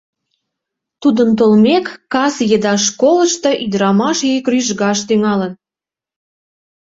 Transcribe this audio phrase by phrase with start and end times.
[1.01, 5.53] Тудын толмек, кас еда школышто ӱдырамаш йӱк рӱжгаш тӱҥалын.